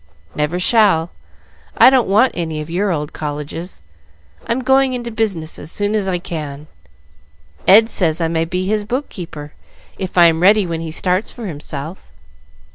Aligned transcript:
"Never 0.33 0.59
shall; 0.59 1.11
I 1.77 1.91
don't 1.91 2.07
want 2.07 2.31
any 2.33 2.59
of 2.59 2.71
your 2.71 2.89
old 2.89 3.13
colleges. 3.13 3.83
I'm 4.47 4.61
going 4.63 4.93
into 4.93 5.11
business 5.11 5.59
as 5.59 5.71
soon 5.71 5.93
as 5.93 6.07
I 6.07 6.17
can. 6.17 6.65
Ed 7.67 7.87
says 7.87 8.19
I 8.19 8.27
may 8.27 8.45
be 8.45 8.65
his 8.65 8.83
book 8.83 9.09
keeper, 9.09 9.53
if 9.99 10.17
I 10.17 10.25
am 10.25 10.41
ready 10.41 10.65
when 10.65 10.81
he 10.81 10.89
starts 10.89 11.31
for 11.31 11.45
himself. 11.45 12.07